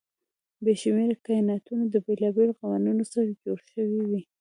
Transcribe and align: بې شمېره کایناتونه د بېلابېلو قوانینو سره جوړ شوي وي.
بې 0.63 0.73
شمېره 0.81 1.15
کایناتونه 1.27 1.83
د 1.87 1.95
بېلابېلو 2.05 2.57
قوانینو 2.61 3.03
سره 3.13 3.29
جوړ 3.43 3.57
شوي 3.73 4.01
وي. 4.09 4.21